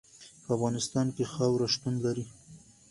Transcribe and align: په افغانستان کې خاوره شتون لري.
په 0.43 0.49
افغانستان 0.57 1.07
کې 1.15 1.29
خاوره 1.33 1.67
شتون 1.73 1.95
لري. 2.05 2.25